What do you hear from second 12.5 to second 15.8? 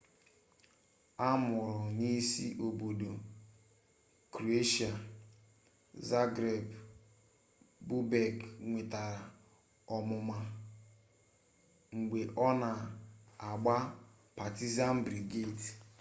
na-agbara partizan belgradi